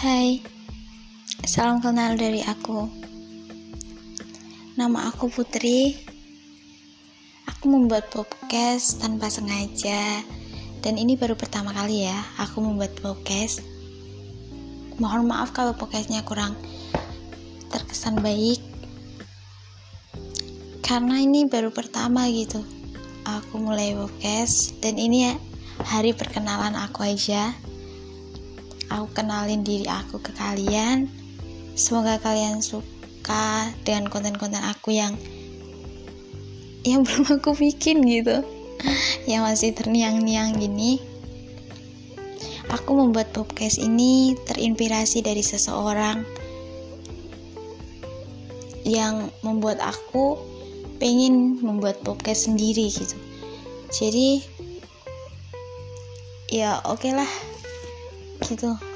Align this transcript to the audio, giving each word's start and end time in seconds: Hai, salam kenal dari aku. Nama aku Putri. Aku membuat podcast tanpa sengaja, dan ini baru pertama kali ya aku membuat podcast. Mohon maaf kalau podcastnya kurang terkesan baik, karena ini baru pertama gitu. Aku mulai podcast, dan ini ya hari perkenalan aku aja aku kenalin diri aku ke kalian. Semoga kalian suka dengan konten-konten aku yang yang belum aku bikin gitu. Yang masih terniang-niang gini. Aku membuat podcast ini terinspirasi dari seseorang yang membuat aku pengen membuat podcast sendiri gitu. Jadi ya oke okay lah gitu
Hai, 0.00 0.40
salam 1.44 1.76
kenal 1.84 2.16
dari 2.16 2.40
aku. 2.40 2.88
Nama 4.72 5.12
aku 5.12 5.28
Putri. 5.28 5.92
Aku 7.44 7.68
membuat 7.68 8.08
podcast 8.08 8.96
tanpa 8.96 9.28
sengaja, 9.28 10.24
dan 10.80 10.96
ini 10.96 11.20
baru 11.20 11.36
pertama 11.36 11.76
kali 11.76 12.08
ya 12.08 12.16
aku 12.40 12.64
membuat 12.64 12.96
podcast. 13.04 13.60
Mohon 14.96 15.36
maaf 15.36 15.52
kalau 15.52 15.76
podcastnya 15.76 16.24
kurang 16.24 16.56
terkesan 17.68 18.24
baik, 18.24 18.64
karena 20.80 21.20
ini 21.20 21.44
baru 21.44 21.68
pertama 21.76 22.24
gitu. 22.32 22.64
Aku 23.28 23.60
mulai 23.60 23.92
podcast, 23.92 24.80
dan 24.80 24.96
ini 24.96 25.28
ya 25.28 25.36
hari 25.84 26.16
perkenalan 26.16 26.72
aku 26.88 27.04
aja 27.04 27.52
aku 28.90 29.06
kenalin 29.14 29.62
diri 29.62 29.86
aku 29.86 30.18
ke 30.18 30.34
kalian. 30.34 31.06
Semoga 31.78 32.18
kalian 32.18 32.60
suka 32.60 33.70
dengan 33.86 34.10
konten-konten 34.10 34.60
aku 34.60 34.92
yang 34.92 35.14
yang 36.82 37.02
belum 37.06 37.40
aku 37.40 37.54
bikin 37.54 38.02
gitu. 38.04 38.42
Yang 39.24 39.42
masih 39.46 39.70
terniang-niang 39.72 40.58
gini. 40.58 40.98
Aku 42.70 42.94
membuat 42.94 43.34
podcast 43.34 43.82
ini 43.82 44.38
terinspirasi 44.46 45.26
dari 45.26 45.42
seseorang 45.42 46.22
yang 48.86 49.28
membuat 49.42 49.82
aku 49.82 50.38
pengen 51.02 51.58
membuat 51.62 51.98
podcast 52.06 52.46
sendiri 52.46 52.90
gitu. 52.90 53.18
Jadi 53.90 54.44
ya 56.50 56.82
oke 56.86 57.06
okay 57.06 57.12
lah 57.14 57.30
gitu 58.42 58.89